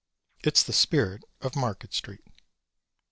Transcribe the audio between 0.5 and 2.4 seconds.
the spirit of Market street.